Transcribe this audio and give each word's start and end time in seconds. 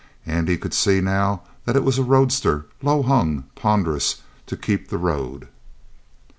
Andy 0.25 0.57
could 0.57 0.73
see 0.73 0.99
now 0.99 1.43
that 1.65 1.75
it 1.75 1.83
was 1.83 1.99
a 1.99 2.03
roadster, 2.03 2.65
low 2.81 3.03
hung, 3.03 3.43
ponderous, 3.53 4.23
to 4.47 4.57
keep 4.57 4.87
the 4.89 4.97
road. 4.97 5.47